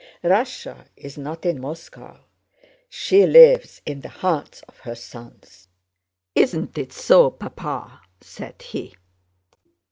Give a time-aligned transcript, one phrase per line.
[0.23, 2.25] "'Russia is not in Moscow,
[2.89, 5.67] she lives in the hearts of her sons!'
[6.33, 8.95] Isn't it so, Papa?" said he.